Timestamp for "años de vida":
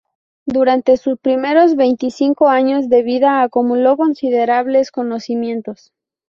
2.49-3.43